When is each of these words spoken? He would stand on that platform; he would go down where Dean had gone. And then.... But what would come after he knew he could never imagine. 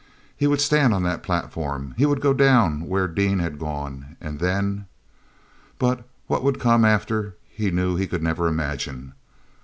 He 0.35 0.47
would 0.47 0.59
stand 0.61 0.95
on 0.95 1.03
that 1.03 1.21
platform; 1.21 1.93
he 1.95 2.07
would 2.07 2.21
go 2.21 2.33
down 2.33 2.87
where 2.87 3.07
Dean 3.07 3.37
had 3.37 3.59
gone. 3.59 4.17
And 4.19 4.39
then.... 4.39 4.87
But 5.77 6.09
what 6.25 6.43
would 6.43 6.59
come 6.59 6.83
after 6.83 7.35
he 7.47 7.69
knew 7.69 7.97
he 7.97 8.07
could 8.07 8.23
never 8.23 8.47
imagine. 8.47 9.13